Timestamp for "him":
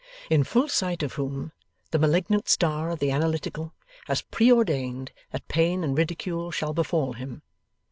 7.13-7.43